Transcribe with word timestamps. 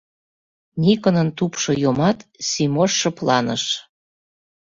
Никонын 0.81 1.29
тупшо 1.37 1.71
йомат, 1.83 2.19
Симош 2.49 2.91
шыпланыш. 2.99 3.63